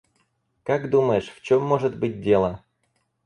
[0.63, 2.63] Как думаешь, в чём может быть дело?